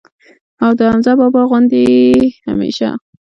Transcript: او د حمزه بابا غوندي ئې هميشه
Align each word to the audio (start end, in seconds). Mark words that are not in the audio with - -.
او 0.63 0.71
د 0.77 0.79
حمزه 0.91 1.13
بابا 1.19 1.41
غوندي 1.49 1.79
ئې 1.89 2.05
هميشه 2.47 2.89